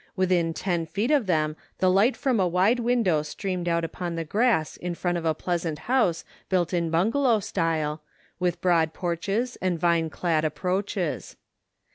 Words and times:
Within 0.15 0.51
ten 0.55 0.87
feet 0.87 1.11
of 1.11 1.27
them 1.27 1.55
the 1.77 1.87
light 1.91 2.17
from 2.17 2.39
a 2.39 2.47
wide 2.47 2.79
window 2.79 3.21
streamed 3.21 3.69
out 3.69 3.83
upon 3.85 4.15
the 4.15 4.23
grass 4.25 4.75
in 4.75 4.95
front 4.95 5.15
of 5.15 5.25
a 5.25 5.35
pleasant 5.35 5.77
house 5.85 6.25
built 6.49 6.73
in 6.73 6.89
bungalow 6.89 7.39
style, 7.39 8.01
with 8.39 8.61
broad 8.61 8.95
porches 8.95 9.57
and 9.61 9.77
vine 9.79 10.09
clad 10.09 10.43
approaches. 10.43 11.35